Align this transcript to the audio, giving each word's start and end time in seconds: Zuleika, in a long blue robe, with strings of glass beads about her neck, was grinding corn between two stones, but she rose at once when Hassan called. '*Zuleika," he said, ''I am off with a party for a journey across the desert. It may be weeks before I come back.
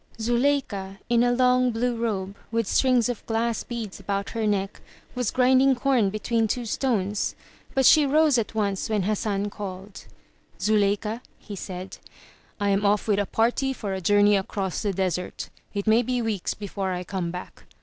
Zuleika, 0.19 0.97
in 1.09 1.21
a 1.21 1.31
long 1.31 1.69
blue 1.69 1.95
robe, 1.95 2.35
with 2.49 2.65
strings 2.65 3.07
of 3.07 3.23
glass 3.27 3.63
beads 3.63 3.99
about 3.99 4.31
her 4.31 4.47
neck, 4.47 4.81
was 5.13 5.29
grinding 5.29 5.75
corn 5.75 6.09
between 6.09 6.47
two 6.47 6.65
stones, 6.65 7.35
but 7.75 7.85
she 7.85 8.07
rose 8.07 8.39
at 8.39 8.55
once 8.55 8.89
when 8.89 9.03
Hassan 9.03 9.51
called. 9.51 10.07
'*Zuleika," 10.59 11.21
he 11.37 11.55
said, 11.55 11.99
''I 12.59 12.69
am 12.69 12.83
off 12.83 13.07
with 13.07 13.19
a 13.19 13.27
party 13.27 13.73
for 13.73 13.93
a 13.93 14.01
journey 14.01 14.35
across 14.35 14.81
the 14.81 14.91
desert. 14.91 15.51
It 15.71 15.85
may 15.85 16.01
be 16.01 16.19
weeks 16.19 16.55
before 16.55 16.93
I 16.93 17.03
come 17.03 17.29
back. 17.29 17.65